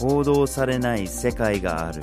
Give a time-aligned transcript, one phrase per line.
[0.00, 2.00] 報道されない世界がある。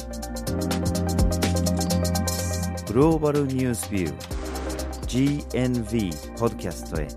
[2.86, 7.08] グローバルニュースビュー GNV ポッドキャストへ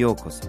[0.00, 0.48] ようこそ。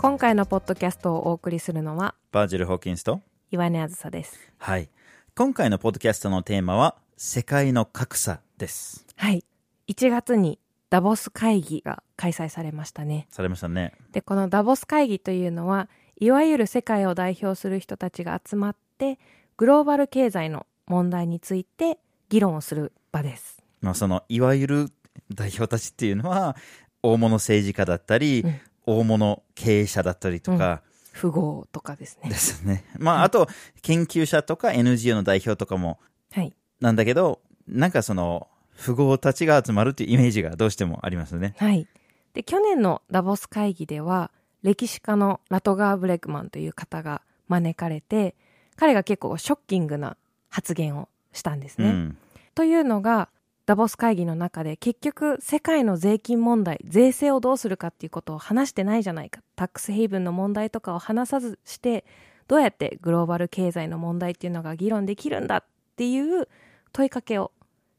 [0.00, 3.20] 今回のポッドキャストをお送りするのはバージル・ホーキンスと
[3.52, 4.36] 岩根あずさです。
[4.58, 4.88] はい。
[5.36, 9.06] 今回のポッドキャストのテーマは世界の格差です。
[9.14, 9.44] はい
[9.88, 10.58] 1月に
[10.90, 13.26] ダボス会議が開催されましたね。
[13.30, 13.92] されましたね。
[14.12, 15.88] でこのダボス会議というのは
[16.20, 19.18] いわゆる世界を代表する人たちが集まって
[19.56, 23.62] グローバル経済の問題について議論をする場です。
[23.80, 24.88] まあそのいわゆる
[25.32, 26.56] 代表たちっていうのは
[27.02, 28.60] 大物政治家だったり、うん。
[28.84, 30.82] 大物経営者だったりとか
[31.18, 32.30] 富豪とかですね。
[32.30, 32.84] ですね。
[32.98, 33.48] まあ、あと、
[33.82, 36.00] 研究者とか NGO の代表とかも
[36.32, 36.54] はい。
[36.80, 41.54] なんだけど、なんかその、富豪たちが集まるっていうイメージがどうしてもありますね。
[41.58, 41.86] はい
[42.34, 44.30] で去年のダボス会議では
[44.62, 48.34] 歴史家のラトガー・ブレックマンという方が招かれて
[48.76, 50.16] 彼が結構ショッキングな
[50.48, 51.88] 発言をしたんですね。
[51.88, 52.16] うん。
[52.54, 53.28] というのが
[53.64, 62.04] ダボス会議の中で結局世界の税金問題税制をどうするかっていうことを話してないじゃないかタックスヘイブンの問題とかを話さずして
[62.48, 65.64] どうやってグローバル経済の問題っていうのが議論できるんだっ
[65.96, 66.48] ていう
[66.92, 67.52] 問いかけを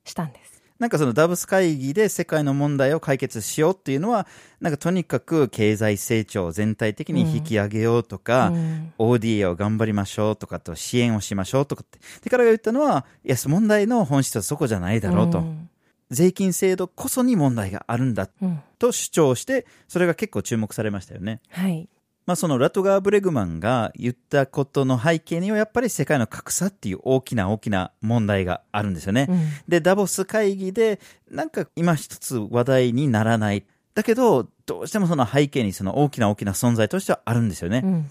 [0.04, 0.63] したんです。
[0.84, 4.28] なんかそのダブス会議で世界の問題を解決しようっていうのは、
[4.60, 12.00] なんかとにかく経済成長を全体的に引き上げようとか、うん ODA を頑張りましょうとかと支援をしましょうとかって。
[12.22, 15.40] で、彼が言ったのは、いや、問題の本質はそこじゃないだろうと。
[15.40, 15.70] うん
[16.12, 21.40] 税金制度こそに問題があるんだうんと主張して、それが結構注目されましたよね。
[21.50, 21.88] はい
[22.26, 29.28] まあそのラトガー・ブレグマンが言ったことの背景にはやっぱり世界の格差っていう大きな大きな問題があるんですよね。
[29.30, 33.66] うんで、ダボス会議でなんか今一つ話題にならない。
[33.94, 37.82] だけど、どうしてもその背景にその大きな大きな存在としてはあるんですよね。
[37.84, 38.10] うん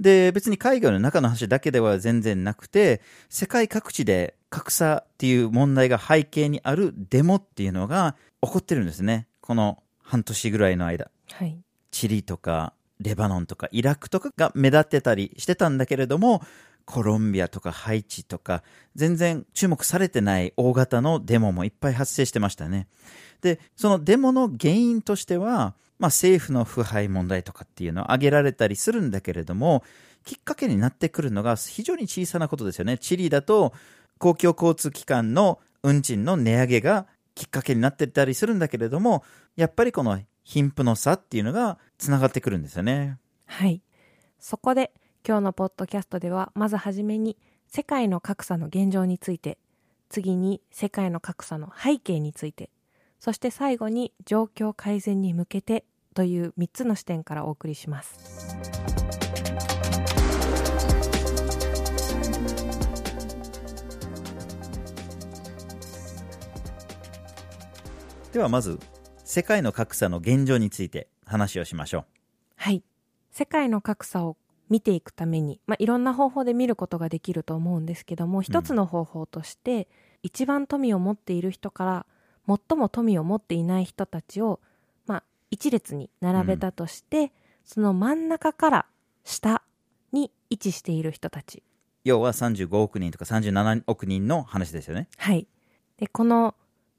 [0.00, 9.26] で、別に海外の中の話だけでは全然なくて、世界各地で格差っていう問題が背景にあるデモっていうのが起こってるんですね。
[9.40, 11.10] この半年ぐらいの間。
[11.32, 11.58] はい
[11.90, 16.42] チリとかレバノンとかイラクとかが目立ってたりしてたんだけれども、
[16.84, 18.62] コロンビアとかハイチとか、
[18.94, 22.88] 全然注目されてない大型のデモもいっぱい発生してましたね。
[23.42, 29.84] で、そのデモの原因としては、まあ政府の腐敗問題とかっていうのを挙げられたりするんだけれども、
[30.24, 32.98] きっかけになってくるのが非常に小さなことですよね。
[32.98, 33.72] チリだと
[34.18, 39.24] 公共交通機関の運賃の値上げがきっかけになってたりするんだけれども、
[39.56, 43.18] やっぱりこの貧富の差っていうのがつながってくるんですよね。
[43.44, 43.82] はい。
[44.38, 44.92] そこで
[45.22, 47.36] 今日のポッドキャストではまずはじめに
[47.66, 49.58] 世界の格差の現状について、
[50.08, 52.70] 次に世界の格差の背景について、
[53.20, 58.56] そして最後に状況改善に向けてという3つの視点からお送りします。
[68.32, 68.80] ではまず、
[69.30, 72.04] 世界の格差の現状について話をしましょう。
[72.56, 72.82] はい。
[73.30, 74.38] 世界の格差を
[74.70, 79.86] 見ていくために、まあ、いろんな方法で見ることができると思うんですけども、一つの方法として、
[80.22, 82.06] 一番富を持っている人から、
[82.46, 84.60] 最も富を持っていない人たちを、
[85.06, 87.30] まあ、一列に並べたとして、
[87.66, 88.86] その真ん中から
[89.24, 89.62] 下
[90.10, 91.62] に位置している人たち。
[92.02, 95.06] 要は35億人とか37億人の話ですよね。
[95.18, 95.46] はい。
[95.98, 96.54] で、この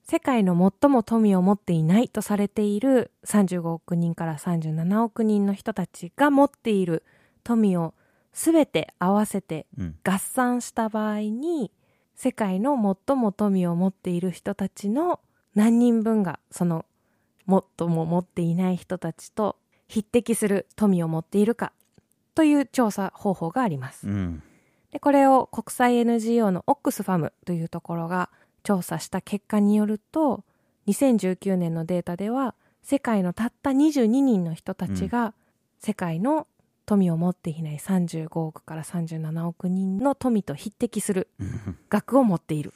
[0.09, 7.03] 世界の最も富を持っていないとされている35億人から37億人の人たちが持っている
[7.43, 7.93] 富を
[8.33, 9.95] すべて合わせてうん。
[10.03, 11.71] 合算した場合に、
[12.15, 12.75] 世界の
[13.07, 15.19] 最も富を持っている人たちの
[15.53, 16.85] 何人分がその
[17.47, 21.71] 最も持っていない人たちと匹敵する富を持っているか
[22.33, 24.07] という調査方法があります。
[24.07, 24.41] うん。
[24.89, 28.31] で、これを国際 NGO のオックスファムというところが
[28.63, 30.43] 調査した結果によると、
[30.87, 35.33] 2019年のデータでは、世界のたった22人の人たちが、
[35.79, 36.47] 世界の
[36.85, 41.29] 富を持っていない35億から37億人の富と匹敵する
[41.89, 42.73] 額を持っている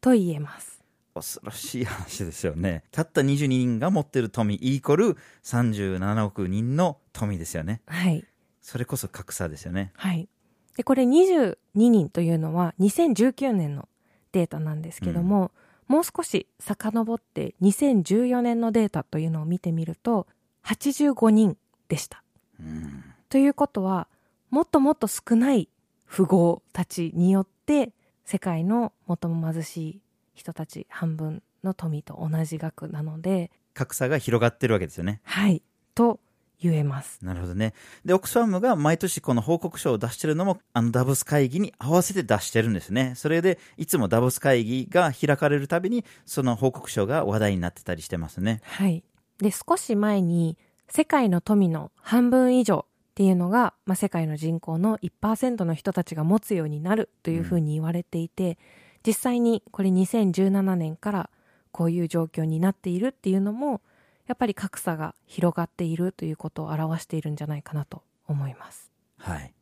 [0.00, 0.82] と言えます。
[1.14, 2.82] 恐ろしい話ですよね。
[2.90, 7.82] たった22人が持ってる富イコール37億人の富ですよね。
[7.86, 8.24] はい。
[8.60, 9.92] それこそ格差ですよね。
[9.94, 10.28] はい。
[10.76, 13.88] で、これ22人というのは2019年の
[14.36, 15.50] データなんですけども、
[15.88, 20.26] もう少し遡って2014年のデータというのを見てみると、
[20.64, 21.56] 85人
[21.88, 22.22] でした。
[22.60, 23.02] うん。
[23.30, 24.08] ということは、
[24.50, 25.70] もっともっと少ない
[26.14, 27.92] 富豪たちによって、
[28.26, 30.00] 世界の最も貧しい
[30.34, 35.22] 人たち半分の富と同じ額なので、格差が広がってるわけですよね。
[35.24, 35.62] はい、
[35.94, 36.20] と
[36.60, 37.24] 言えます。
[37.24, 37.74] なるほどね。
[38.04, 43.12] で、オックスファームが毎年この報告書を出してるのも、あのダボス会議に合わせて出してるんですね。
[43.16, 48.60] それで、いつもダボス会議が開かれるたびに、その報告書が話題になってたりしてますね。
[48.64, 49.04] はい。
[49.38, 50.56] で、少し前に、
[50.88, 58.58] 世界の富の半分以上っていうのが、まあ、世界の人口の1%の人たちが持つようになるというふうに言われていて、
[59.06, 61.30] 実際にこれ2017年から
[61.70, 63.80] こういう状況になっているっていうのも、
[64.26, 68.90] やっぱり格差が広がっているということを表しているんじゃないかなと思います。
[69.18, 69.54] はい。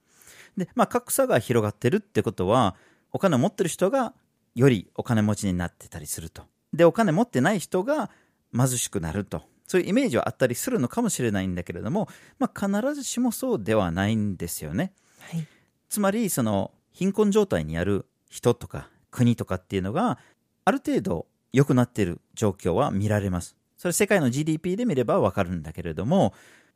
[0.56, 2.76] で、まあ、格差が広がってるってことは、
[3.12, 4.14] お金を持ってる人が
[4.54, 6.42] よりお金持ちになってたりすると。
[6.72, 8.10] で、お金持ってない人が
[8.56, 9.42] 貧しくなると。
[9.66, 12.08] そういうイメージはあったりするのかもしれないんだけれども、
[12.38, 14.92] まあ、必ずしもそうではないんですよね。
[15.20, 15.46] はい。
[15.88, 20.18] つまり、その、貧困状態にある人とか国とかっていうのが、
[20.64, 23.56] ある程度良くなっている状況は見られます。
[23.84, 26.32] それ世界の GDP で見ればわかるんだけれども、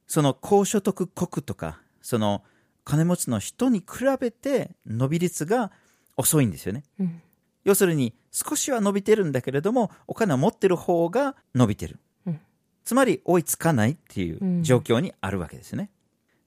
[0.06, 2.44] その高所得国とか、その
[2.84, 5.72] 金持ちの人に比べて伸び率が
[6.18, 6.82] 遅いんですよね。
[7.00, 7.22] うん。
[7.64, 11.98] 要するに少しは伸びてるんだけれども、お金を持ってる方が伸びてる。
[12.26, 12.40] うん
[12.84, 15.90] つまり追いつかないっていうんう状況にあるわけですよね。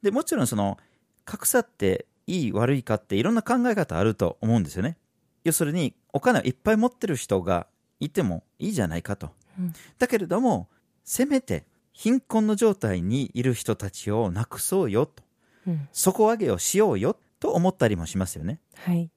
[0.04, 0.78] で、もちろんその
[1.26, 4.98] 格差っていい悪いかっていろんな考え方あると思うんですよね。
[5.44, 7.66] 要するにお金をいっぱい持ってる人が
[8.00, 9.32] いてもいいじゃないかと。
[9.60, 10.70] うんだけれども、
[11.04, 15.24] せめて貧困の状態にいる人たちをなくそうよと。
[15.68, 15.88] うん。
[15.92, 18.60] 底上げをしようよと思ったりもしますよね。
[18.76, 19.10] はい。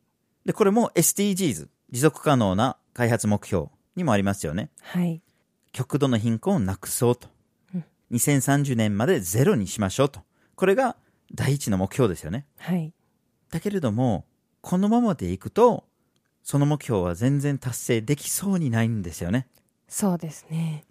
[0.45, 4.71] で、これも SDGs、持続可能な開発目標にもありますよね。
[4.83, 5.23] はい。
[5.73, 7.29] 極度の貧困をなくそうと
[7.75, 7.85] うん。
[8.13, 10.21] 2030年までゼロにしましょうと。
[10.55, 10.97] これが
[11.33, 12.47] 第一の目標ですよね。
[12.59, 12.93] はい。
[13.51, 14.27] だけれども、
[14.61, 15.85] このままでいくと、
[16.43, 19.49] その目標は全然達成できそうにないんですよね。
[19.95, 20.85] そうですね。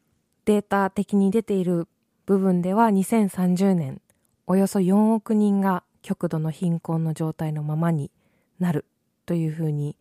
[0.46, 1.90] データ的に出ている
[2.26, 4.00] 部分では2030年、
[4.48, 8.12] およそ4億人が極度の貧困の状態のままに
[8.60, 8.86] なる
[9.26, 9.98] というふうに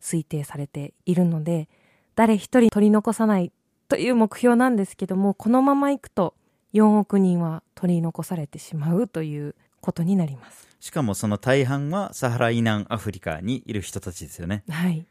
[0.00, 1.68] 推定されているので、
[2.14, 3.52] 誰一人取り残さない
[3.88, 6.32] という目標なんですけども、このままいくと
[6.72, 10.66] 4億人は取り残されてしまうということになります。
[10.80, 14.64] しかもその大半はサハラ以南アフリカにいる人たちですよね。
[14.70, 15.04] はい。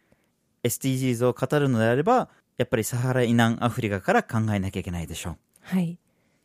[0.63, 5.37] SDGs を語るのであれば、やっぱりサハラ以南アフリカから考えなきゃいけないでしょう。
[5.61, 5.97] はい。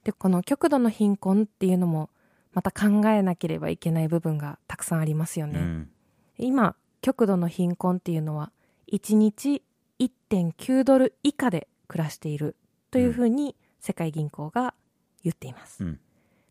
[0.04, 2.10] で、この極度の貧困っていうのも、
[2.52, 5.60] また考えなければいけない部分がたくさんありますよね。
[5.60, 5.90] うん。
[6.38, 8.50] 今、極度の貧困っていうのは、
[8.92, 9.62] 1日
[9.98, 12.56] 1.9ドル以下で暮らしている
[12.90, 14.74] というふうに世界銀行が
[15.22, 15.84] 言っています。
[15.84, 16.00] うん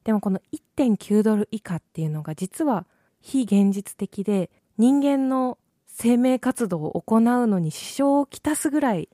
[0.04, 0.42] でもこの
[0.78, 2.88] 1.9ドル以下っていうのが実は
[3.22, 9.10] 非現実的で、人間の生命活動を行うのに支障をきたすぐらい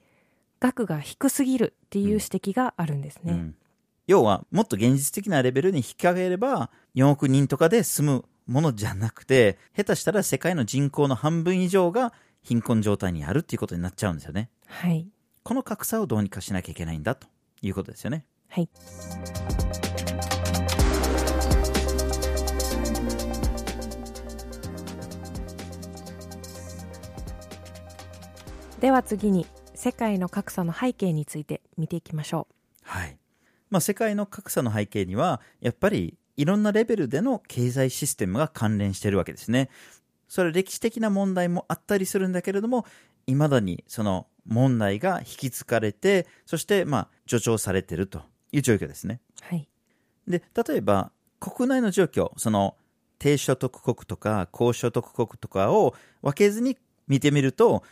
[0.59, 3.33] 額が低すぎるっていう指摘があるんですね。
[3.33, 3.55] うん
[4.07, 12.13] 要は、もっと現実的なレベルに引き上げれば、4億人とかで済むものじゃなくて、下手したら世界の人口の半分以上が
[12.43, 14.49] 貧困状態にあるっていうことになっちゃうんですよね。
[14.67, 15.07] はい。
[15.41, 17.27] この格差をどうにかしなきゃいけないんだと
[17.63, 18.25] いうことですよね。
[18.47, 18.69] はい。
[28.79, 32.47] では次に世界の格差の背景について見ていきましょ
[32.83, 33.17] はい。
[33.69, 39.69] まあ、世界の格差の背景には、やっぱりいろんなレベルでの経済システムが関連しているわけですね。
[40.27, 42.85] それは歴史的な問題もあったりするんだけれども、
[43.27, 49.21] 未だにその問題が引き継がれて、そしてまあ助長されているという状況ですね。
[49.41, 49.45] う。
[49.45, 49.67] はい。
[50.27, 52.75] で、例えば国内の状況、その
[53.19, 56.77] 低所得国とか高所得国とかを分けずに
[57.07, 57.83] 見てみると、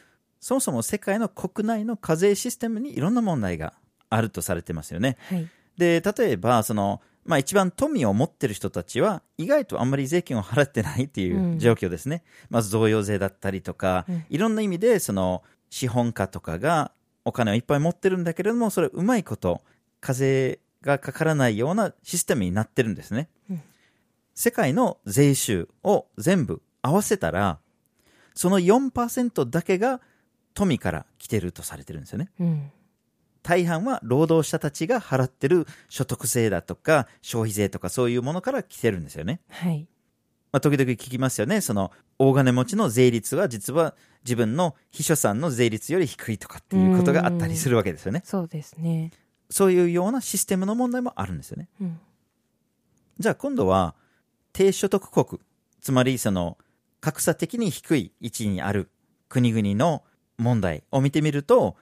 [0.44, 3.74] そもそも世界の国内の課税システムにいろんな問題が
[4.10, 5.16] あるとされてますよね。
[5.30, 5.48] はい。
[5.78, 12.26] で、例えば、その、まあ一番富を持ってる人たちは、意外とあんまり税金を払ってないっていううん状況ですね。
[12.50, 16.92] まず贈与税だったりとか、うんいろんな意味で、その、資本家とかが
[17.24, 19.62] お金をいっぱい持ってるんだけれども、それうまいこと、
[20.02, 23.30] 課税がかからないようなシステムになってるんですね。
[23.50, 23.62] うん
[24.36, 27.60] 世界の税収を全部合わせたら、
[28.34, 30.02] その4%だけが
[30.54, 32.30] 富から来てるとされてるんですよね。
[32.40, 32.72] うん。
[33.42, 39.42] 大半は労働者たちが払ってる所得税だとか消費税とかそういうものから来てるんですよね。
[39.50, 39.88] はい。
[40.54, 41.62] まあ、時々聞きますよね。
[41.62, 48.22] その大金持ちの税率は実は自分の秘書さんの税率より低いとかっていうことがあったりするわけですよね。
[48.24, 49.12] そうですね。
[49.50, 51.68] そういうようなシステムの問題もあるんですよね。
[51.82, 52.00] うん。
[53.20, 53.96] じゃあ今度は
[54.54, 55.42] 低所得国、
[55.82, 56.58] つまりその
[57.02, 58.90] 格差的に低い位置にある
[59.28, 60.04] 国々の
[60.38, 61.76] 問題を見てみると、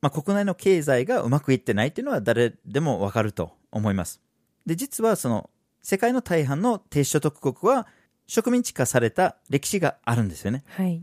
[0.00, 4.20] まあ、国内の経済がうまくいってないっていうのは誰でもわかると思います。
[4.66, 5.50] で、実はその
[5.82, 7.86] 世界の大半の低所得国は
[8.26, 10.64] 植民地化された歴史があるんですよね。
[10.68, 11.02] はい。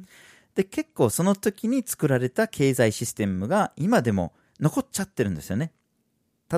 [0.56, 5.72] で、結構その時に作られた経済システムが今でも残っちゃってるんですよね。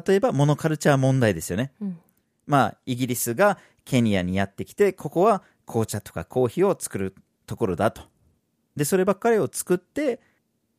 [0.07, 1.71] 例えばモノカルチャー問題ですよね。
[1.81, 1.99] うん。
[2.45, 8.01] まあ、イギリスがケニアにやってきて、ここは紅茶とかコーヒーを作るところだと。
[8.75, 10.19] で、そればっかりを作って、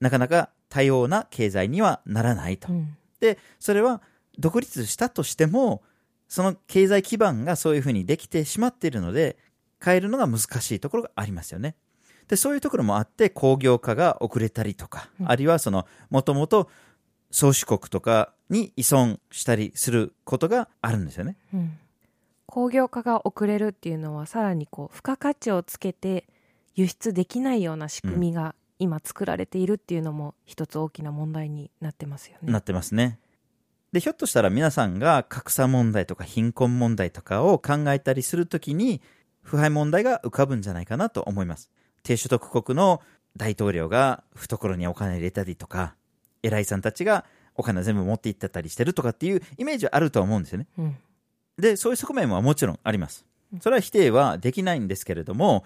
[0.01, 2.77] なかなか多様な経済にはならないとう。
[2.77, 2.97] ん。
[3.21, 4.03] で、それは
[4.39, 5.83] 独立したとしても、
[6.29, 9.37] その経済基盤がそういうふうにできてしまっているので、
[9.83, 11.77] 変えるのが難しいところがありますよね。
[12.29, 16.71] で、そういうところもあって、工業化が遅れたりとか、うんあるいはその、もともと
[17.31, 21.37] 宗主国とかに依存したりすることがあるんですよね。
[21.53, 21.79] うん。
[22.47, 26.25] 工業化が遅れるっていうのはさらにこう付加価値をつけて
[26.77, 32.53] 輸出できないような仕組みが今作られているっていうのも一つ大きな問題になってますよね。
[32.53, 33.19] なってますね。
[33.93, 39.01] で、ひょっとしたら皆さんが格差問題とか貧困問題とかを考えたりするときに、
[39.43, 41.71] 腐敗問題が浮かぶんじゃないかなと思います。
[42.03, 43.01] 低所得国の
[43.37, 45.95] 大統領が懐にお金入れたりとか、
[46.43, 50.67] 偉いさんたちがお金全部持って行ってたりしてるとかっていうイメージはあるとは思うんですよね。
[50.79, 50.97] うん。
[51.59, 53.25] で、そういう側面はもちろんあります。
[53.61, 55.65] それは否定はできないんですけれども、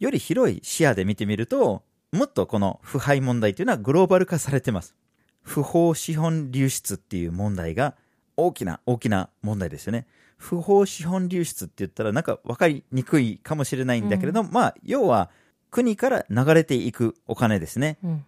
[0.00, 4.94] より広い視野で見てみると、もっとこの腐敗問題というのはグローバル化されてます。
[5.40, 7.94] 不法資本流出っていう問題が
[8.36, 10.06] 大きな大きな問題ですよね。
[10.36, 15.30] 不法資本流出って言ったらなんか分かりにくいかもしれないんだけれども、まあ、要は
[15.70, 17.96] 国から流れていくお金ですね。
[18.04, 18.24] うん。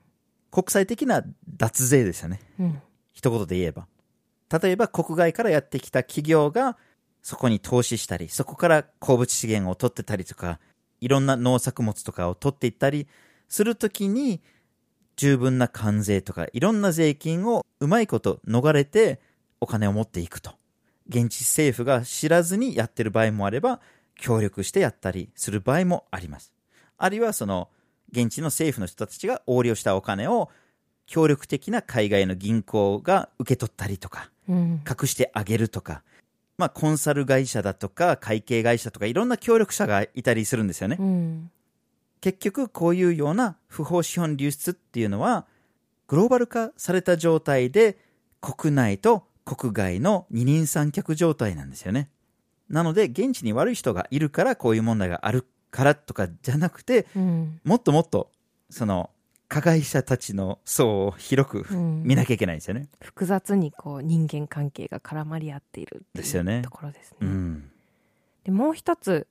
[0.50, 1.22] 国際的な
[1.56, 2.40] 脱税ですよね。
[2.58, 2.82] うん。
[3.12, 3.86] 一言で言えば。
[4.62, 6.78] 例えば国外からやってきた企業が
[7.20, 10.58] そこに投資したり、そこから鉱物資源を取ってたりとか、
[11.00, 13.08] いろんな農作物とかを取っていったり
[13.48, 14.40] するときに、
[15.16, 19.20] 十分な関税とかいろんな税金をうまいこと逃れて
[19.60, 20.52] お金を持っていくと。
[21.08, 23.80] 現地政府が知らずにやってる場合もあれば、
[24.16, 26.52] 協力してやったりする場合もあります。
[26.98, 27.68] あるいはその、
[28.10, 30.50] 現地の政府の人たちが横領したお金を
[31.06, 34.82] 協力的な海外の銀行が受け取ったりとか、うん。
[34.88, 36.02] 隠してあげるとか、
[36.56, 40.96] まあ、コンサル会社だとか、会計会社とか、いろんな協力者がいたりするんですよね。
[40.98, 41.50] うん。
[42.24, 45.44] 結局、こういうような不法資本流出っていうのは、
[46.08, 47.98] グローバル化された状態で、
[48.40, 52.08] 国内と国外の二人三脚状態なんですよね。
[52.70, 57.60] なので、現地に悪い人がいるから、こういう問題があるからとかじゃなくて、うん。
[57.62, 58.30] もっともっと、
[58.70, 59.10] その、
[59.48, 62.88] 加害者たちの層を広くうん見なきゃいけないんですよね。
[63.02, 67.18] 複雑にこう人間関係が絡まり合っているってですよねいうところですね。
[67.20, 67.70] うん。
[68.44, 69.26] でもう一つ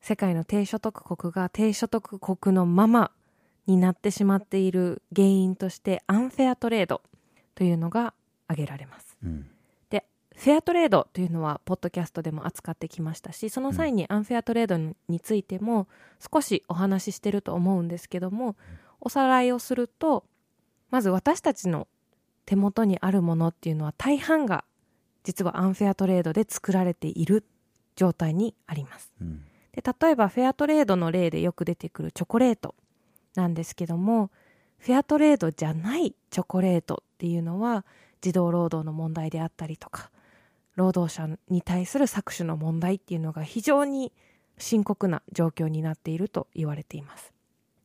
[0.00, 3.10] 世界の低所得国が低所得国のまま
[3.66, 7.02] になってしまっている原因としてアンフェアトレード
[7.54, 8.14] というのが
[8.48, 9.16] 挙げられます。
[9.24, 9.46] うん。
[9.90, 14.76] でフェアトレードというのはポッドキャストでも扱ってきましたしその際にアンフェアトレード
[15.08, 15.86] についても
[16.32, 18.56] 少しお話ししてると思うんですけども
[19.00, 20.24] おさらいをすると
[20.90, 21.86] まず私たちの
[22.46, 24.64] 手元にあるものっていうのは大半が
[25.22, 27.44] 実はアンフェアトレードで作られている
[27.94, 29.12] 状態にあります。
[29.20, 29.44] うん。
[29.80, 32.74] で例えばフェアトレードの例でよく出てくるチョコレート
[33.34, 34.30] なんですけども
[34.78, 37.84] フェアトレードじゃないチョコレートっていうのは
[38.20, 40.10] 児童労働の問題であったりとか
[40.76, 44.12] 労働者に対する搾取の問題っていうのが非常に
[44.58, 47.32] 深刻な状況になっていると言われています。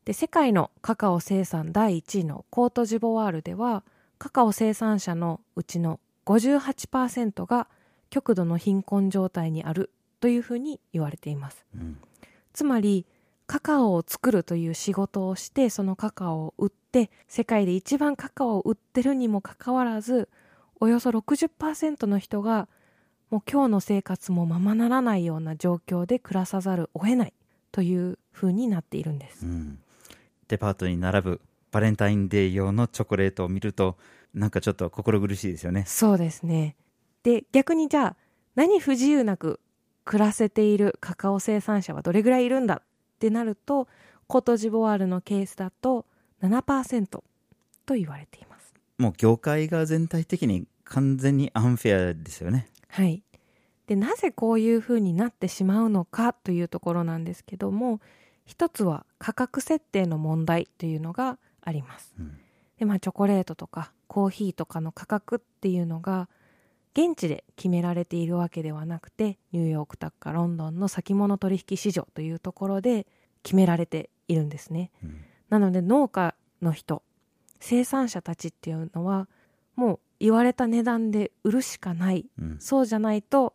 [0.04, 3.82] で世界のカカオ生産第1位のコートジボワールでは
[4.18, 7.66] カカオ生産者のうちの58%が
[8.08, 11.98] 極度の貧困状態にあるというふうに言われていますうん。
[12.52, 13.06] つまり
[13.46, 20.28] カカオを作るという仕事をしてそのカカオを売って世界で一番カカオを売ってるにもかかわらず
[20.80, 22.68] およそ60%の人が
[23.30, 27.32] もう今日の生活もままならないような状況で暮らさざるを得ない
[27.72, 29.48] というふうになっているんですう。
[29.48, 29.78] ん、
[30.48, 31.40] デパートに並ぶ
[31.72, 33.96] バレンタインデー用のチョコレートを見ると
[34.32, 35.84] なんかちょっと心苦しいですよね。
[35.86, 36.76] そうですね。
[37.22, 38.16] で逆にじゃあ
[38.54, 39.60] 何不自由なく
[40.06, 42.82] 暮らせているカカオ生産者はどれぐらいいるんだっ
[43.18, 43.88] てなると
[44.26, 46.06] コートジボワールのケースだと
[46.42, 47.06] 7%
[47.84, 48.72] と言われています。
[48.98, 52.68] もう業界が全体的に完全にアンフェアですよね。
[52.88, 53.22] はい。
[53.86, 58.00] でなぜこういうふうになってしまうのかというところなんですけども
[58.44, 62.14] 一つは価格設定の問題というのがあります。
[62.18, 62.38] うん
[62.78, 66.28] でまあチョコレートとかコーヒーとかの価格っていうのが
[66.96, 73.06] 現地で決められているわけではなくてニューヨークとかロンドンの先物取引市場というところで
[73.42, 74.90] 決められているんですね。
[75.04, 77.02] うんなので農家の人
[77.60, 79.28] 生産者たちっていうのは
[79.76, 82.56] もう言われた値段で売るしかないうん。
[82.58, 83.54] そうじゃないと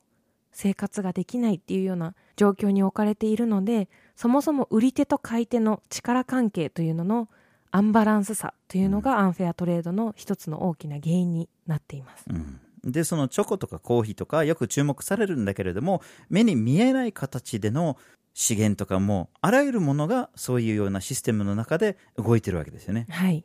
[0.53, 7.29] 生活ができないっていうような状況に置かれているのでそもそも売り手と買い手の力関係というのの
[7.71, 12.25] アンバランスさというのがアンフェアトレードの一つの大きな原因になっています。
[12.29, 12.59] うん。
[12.83, 17.97] で、そのチョコとかコーヒーとかよく注目されるんだけれども、目に見えない形での
[18.33, 23.07] 資源とかも、あらゆるものがそういうようなシステムの中で動いてるわけですよね。
[23.09, 23.43] はい。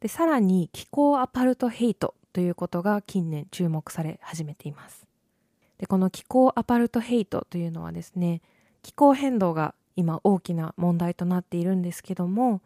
[0.00, 5.06] で、さらに気候アパルトヘイトということが近年注目され始めています。
[5.78, 8.42] で、この気候アパルトヘイトというのはですね、
[8.82, 12.60] 気候変動が今大きな問題となっているんですけども、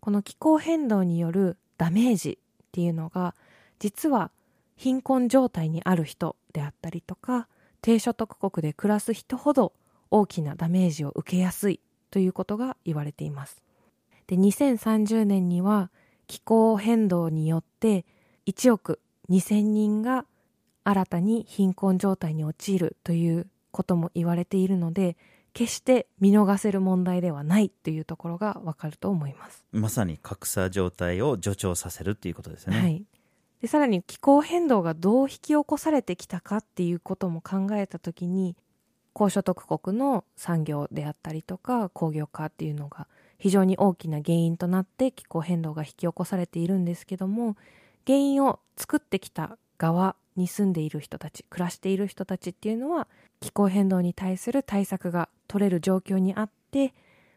[0.00, 3.34] この気候変動によるダメージっていうのが、
[3.78, 4.30] 実は
[4.76, 7.48] 貧困状態にある人であったりとか、
[7.82, 9.72] 低所得国で暮らす人ほど
[10.10, 11.80] 大きなダメージを受けやすい
[12.10, 13.62] ということが言われています。
[14.26, 15.90] で、2030年には
[16.26, 18.04] 気候変動によって
[18.46, 20.24] 1億2000人が
[20.84, 25.16] 新たに貧困状態に陥るということも言われているので、
[25.52, 29.64] 決して見逃せる問題ではないというところがわかると思います。
[29.72, 32.80] まさに格差状態を助長させるっていうことですよね。
[32.80, 33.04] はい。
[33.66, 38.54] で、さらに気候変動がどう引き起こされてきたかっていうことも考えたときに、
[39.12, 43.08] 高所得国の産業であったりとか工業化っていうのが
[43.38, 47.56] 非常に大きな原因となって気候変動が引き起こされているんですけども、
[48.06, 53.08] 原因を作ってきた側に住んでいる人たち、暮らしている人たちっていうのは
[53.40, 56.94] 気候変動に対する対策が取れる状況にあって、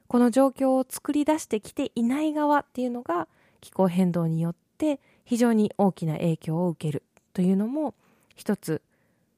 [0.08, 3.28] この状況を作り出してきていない側っていうのが
[3.62, 7.94] 気候変動によって非常に大きな影響を受けるというのも
[8.36, 8.82] 一つ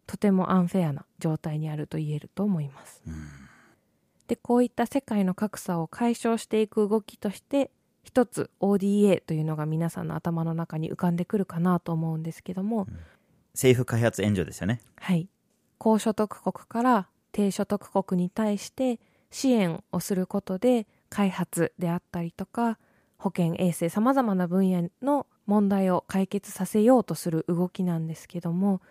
[0.08, 3.02] とてもアンフェアな状態にあると言えると思います。
[4.28, 7.70] でこういった世界の格差を解消していく動きとして
[8.04, 12.88] 一つ ODA というのが皆さんの頭の中に浮かんでくるかなと思うんですけども、
[13.54, 14.82] 政府開発援助ですよね。
[14.98, 15.28] はい。
[15.78, 22.78] 高所得国から低所得国に対して支援をすることで開発であったりとか
[23.18, 28.82] 保健衛生様々な分野の問題を解決させようとする動きなんですけども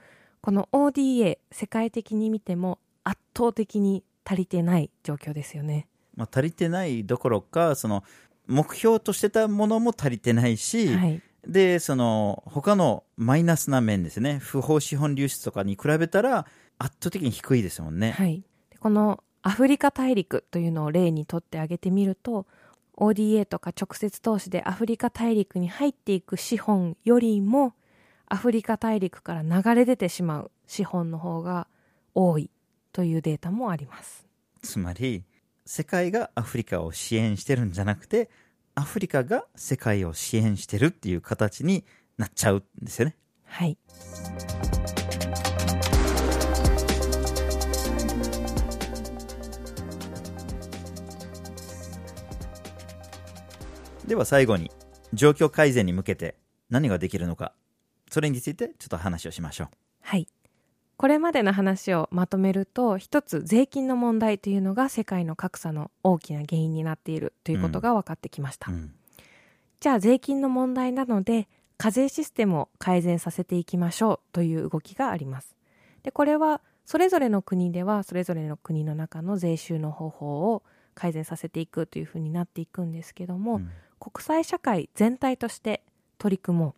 [0.40, 5.86] この ODA 世界的に見ても圧倒的に足りてない状況ですよね。
[6.14, 8.04] まあ、足りてないどころか、その、
[8.46, 11.22] 目標としてたものも足りてないし、はい。
[11.46, 14.38] で、その、他のマイナスな面ですね。
[14.38, 16.46] 不法資本流出とかに比べたら、
[16.78, 18.12] 圧倒的に低いですもんね。
[18.12, 22.46] はい、でこのアフリカ大陸というのを例にとって挙げてみると
[22.96, 27.74] ODA とか直接投資でアフリカ大陸に入っていく資本よりも
[28.26, 31.66] アフリカ大陸から流れ出てしまう資本の方が
[32.14, 32.50] 多い
[32.92, 34.26] というデータもあります。
[34.62, 35.24] つまり、
[35.66, 38.30] 世界がアフリカを支援してるんじゃなくて、
[38.74, 41.84] アフリカが世界を支援してるっていう形に
[42.18, 43.16] なっちゃうんですよね。
[43.46, 43.76] はい。
[54.10, 54.72] では最後に、
[55.12, 56.34] 状況改善に向けて
[56.68, 57.52] 何ができるのか、
[58.10, 59.68] それについてちょっと話をしましょう。
[60.00, 60.26] はい。
[60.96, 68.72] これまでの話をまとめると、一つ税金の問題というのが世界の格差の大きな原因になっているということが分かってきました。
[68.72, 68.92] うん。
[69.78, 75.54] じゃあ税金の問題なので課税システムを改善させていきましょうという動きがあります。
[76.02, 80.64] でこれはそれぞれの国ではそれぞれの国の中の税収の方法を
[80.96, 85.82] 改善させていくというふうになっていくんですけども、うん国際社会全体として
[86.18, 86.74] 取り組もう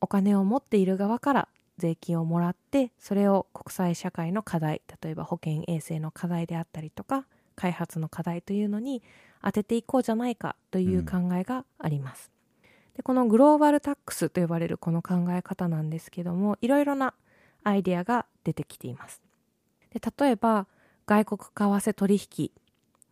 [0.00, 9.02] お金を持っている側から税金をもらってそれを国際社会の課題例えば保健衛生の課題であったりとか開発の課題というのに
[9.42, 12.30] 当てていこうじゃないかという考えがあります。
[12.96, 17.14] でこのグローバルタックスと呼ばれるこの考え方なんですけどもいろいろな
[17.64, 19.20] アイデアが出てきています。
[19.92, 20.66] で例えば
[21.06, 22.50] 外国為替取引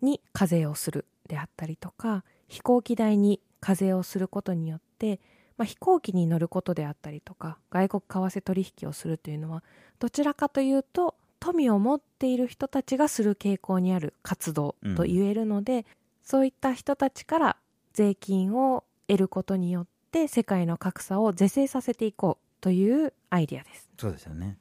[0.00, 5.20] に課税をするであったりとか飛行機代に課税をすることによって、
[5.56, 9.62] まあ、飛行機に乗ることであったりとか外国為替取引をするというのは
[9.98, 15.86] どちらかというと富を持っている人たちがする傾向にある活動と言えるので、
[16.22, 17.56] そういった人たちから
[17.94, 23.88] 税金を得ることによって世界の格差を是正させていこうというアイデアです。
[23.98, 24.58] そうですよね。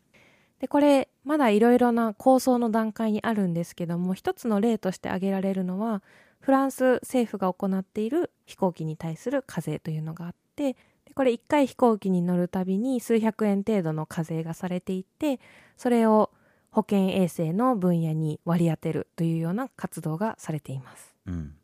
[0.60, 6.02] でこれまだいろいろな構想の段階にあるんですけども一つの例として挙げられるのは
[6.40, 10.74] フランス政府が行っている飛行機に対する課税というのがあって
[11.06, 15.40] でこれ1回飛行機に乗るたびに数百円程度の課税がされていて
[15.78, 16.32] それを
[16.72, 21.16] 保健衛生の分野に割り当てるというような活動がされています。
[21.26, 21.56] うん。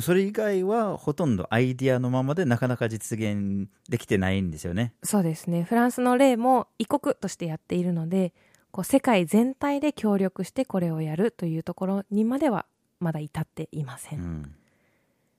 [0.00, 4.92] それ以外はほとんどアイディアのままでなかなか実現できてないんですよね。
[5.04, 5.62] そうですね。
[5.62, 8.32] フランスの例も異国としてやっているので、
[8.72, 12.66] こう世界全体で協力してこれをやるというところにまでは
[13.04, 14.18] まだ至っていません。
[14.18, 14.54] うん。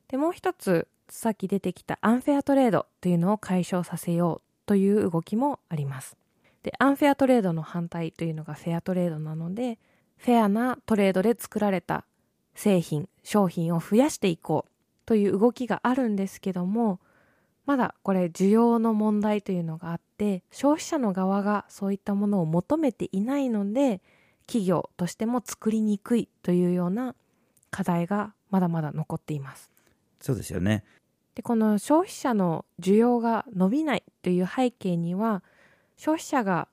[0.08, 6.16] で、もう一つ、さっき出てきたアンフェアトレードというのを解消させようという動きもあります。
[6.64, 9.78] で、アンフェアトレードの反対というのがフェアトレードなので、
[10.18, 12.06] フェアなトレードで作られた
[12.56, 14.72] 製品、商品を増やしていこう
[15.06, 17.00] という動きがあるんですけども、
[17.66, 24.02] まだこれ需要の問題というのがあって、消費者の側がそういったものを求めていないので、
[24.48, 27.16] 企業としても作りにくいというような
[27.76, 29.70] 課題がまだまだ残っています。
[30.22, 30.86] そうですよね。
[31.36, 35.44] でこの消費者の需要が伸びないという背景には
[35.98, 36.70] 消費者が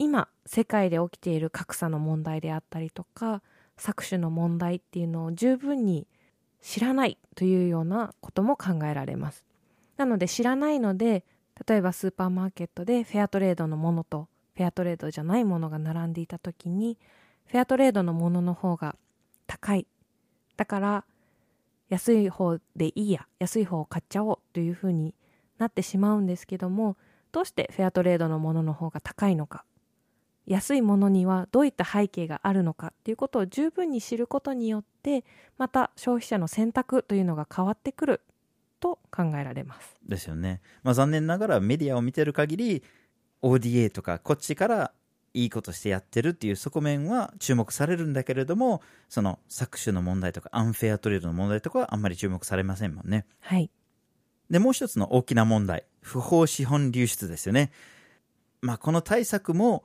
[0.00, 3.42] 今世界で起きている格差の問題であったりとか
[3.76, 6.08] 搾取の問題っていうのを十分に
[6.60, 9.44] 知らないというようなことも考えられます
[9.96, 11.24] なので知らないので
[11.64, 14.26] 例えばスーパーマーケットでフェアトレードのものと
[14.56, 16.98] フェアトレードじゃないものが並んでいた時に
[17.46, 18.96] フェアトレードのものの方が
[19.46, 19.86] 高い
[20.58, 21.04] だから
[21.88, 25.14] 安い方でいいや安い方を買っちゃおうというふうに
[25.56, 26.98] なってしまうんですけども
[27.32, 29.64] どうしてフェアトレードのものの方が高いのか
[30.46, 35.24] 安いものにはどういった背景があるのかっていうことを十分に知ることによって
[35.58, 38.20] また消費者の選択というのが変わってくる
[38.80, 40.60] と考えられますですよね。
[40.82, 42.82] まあ残念ながらメディアを見てる限り
[43.42, 44.92] ODA とかこっちから
[45.34, 53.26] いいことしてやってるっていう側面は注目されるんだけれどもその搾取の問題とかアンフェアトレードの問題とかはあんまり注目されませんもんね。
[53.40, 53.70] はい
[54.50, 57.70] で、もう一つの大きな問題、不法資本流出ですよね。
[58.60, 59.84] まあ、この対策も、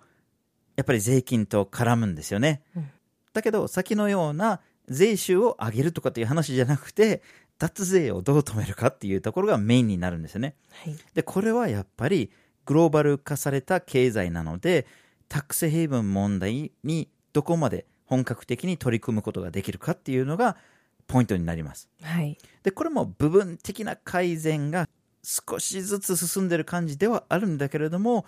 [0.75, 2.61] やっぱり税金と絡むんですよね。
[2.75, 2.89] うん
[3.33, 7.23] だけど、先のような税収を上げるとかっていう話じゃなくて、
[7.57, 10.53] 脱税をどう止めるかっていうところがメインになるんですよね。
[10.69, 12.29] はいで、これはやっぱり
[12.65, 14.85] グローバル化された経済なので、
[15.33, 20.57] タックスヘイブン問題にどこまで本格的に取り組むことができるかっていうのが
[21.07, 21.89] ポイントになります。
[22.03, 24.87] はいで、これも部分的な改善が
[25.23, 28.27] 少しずつ進んでる感じではあるんだけれども、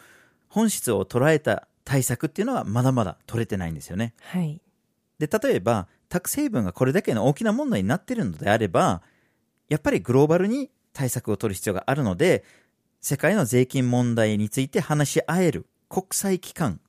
[0.50, 4.16] 本質を捉えた対策っていうのはまだまだ取れてないんですよね。
[4.22, 4.60] はい
[5.20, 9.04] で、例えば、タックスヘイブンがこれだけの大きな問題になっているのであれば、
[9.70, 12.44] やっぱりグローバルに対策を取る必要があるので、
[13.00, 16.82] 世界の税金問題について話し合える国際機関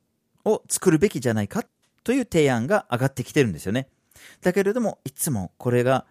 [0.47, 1.63] を作るべきじゃないか
[2.03, 3.89] という提案が上がってきてるんですよね。
[4.41, 6.05] だけれども、いつもこれが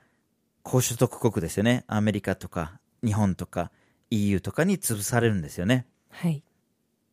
[0.62, 1.85] 高所得国ですよね。
[1.87, 3.70] アメリカとか日本とか
[4.11, 5.87] EU とかに潰されるんですよね。
[6.11, 6.42] はい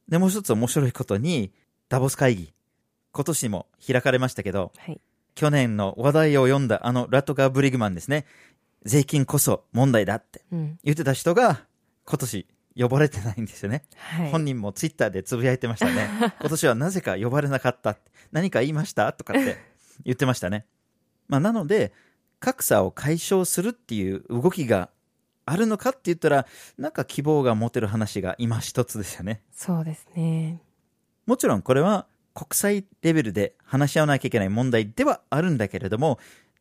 [0.07, 1.53] で、もう一つ面白いことに、
[1.87, 2.53] ダボス会議、
[3.13, 4.99] 今年も開かれましたけど、はい
[5.35, 8.25] 去年の話題を読んだあのラトガー・ブリグマンですね。
[8.85, 11.65] 税金こそ問題だってうん言ってた人が
[12.05, 13.83] 今年呼ばれてないんですよね。
[13.95, 16.07] はい本人もツイッターでつぶやいてましたね。
[16.41, 17.97] 今年はなぜか呼ばれなかった。
[18.31, 19.11] 何か言いました？
[19.13, 19.57] とかって
[20.05, 20.65] 言ってましたね。
[21.27, 21.93] まあなので、
[22.39, 24.89] 格差を解消するっていう動きが
[25.45, 29.41] あるのかって言ったら、なんか希望が持てる話が今一つですよね。
[29.51, 30.59] そうですね
[31.25, 36.19] もちろんこれは国際レベルで話し合わなきゃいけない問題ではあるんだけれども、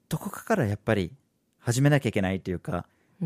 [0.09, 1.11] どこかからやっぱり
[1.59, 2.85] 始めなきゃいけないというか、うん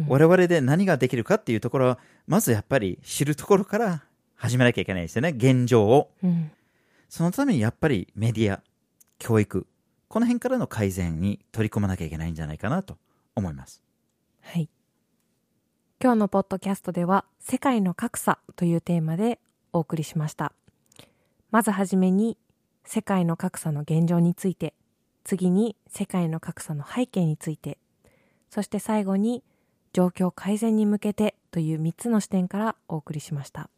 [0.09, 4.05] 我々で何ができるかっていうところは、まずやっぱり知るところから
[4.35, 5.31] 始めなきゃいけないですよね。
[5.31, 6.11] 現状を。
[6.23, 6.51] うん
[7.09, 8.63] そのためにやっぱりメディア、
[9.19, 9.67] 教育、
[10.09, 12.99] この辺からの改善に取り組まなきゃいけないんじゃないかなと
[13.35, 13.83] 思います。
[14.43, 14.69] はい。
[16.03, 19.39] 今日のポッドキャストでは、世界の格差というテーマで
[19.73, 20.53] お送りしました。
[21.51, 22.37] まずはじめに、
[22.85, 24.75] 世界の格差の現状について、
[25.25, 27.79] 次に世界の格差の背景について、
[28.51, 29.43] そして最後に
[29.97, 33.71] 状況改善に向けてという3つの視点からお送りしました。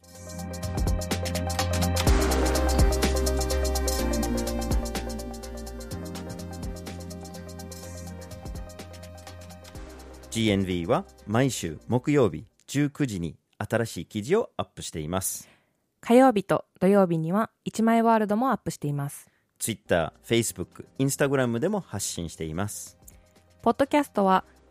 [10.29, 15.47] GNV は毎週木曜日19時に新しい記事をアップしています。
[16.01, 19.29] 火曜日と土曜日には1枚ワールドもアップしています。
[19.57, 22.97] Twitter、Facebook、Instagram でも発信しています。
[23.61, 24.43] ポッドキャストは